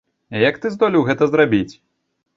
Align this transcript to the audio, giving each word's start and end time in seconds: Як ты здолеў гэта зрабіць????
Як 0.43 0.57
ты 0.63 0.71
здолеў 0.75 1.05
гэта 1.11 1.23
зрабіць???? 1.33 1.73